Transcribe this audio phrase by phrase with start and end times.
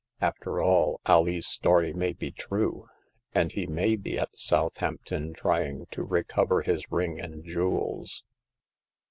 [0.19, 2.87] After all, Alee's story may be true;
[3.35, 8.23] and he may be at Southampton trying to recover his ring and jewels."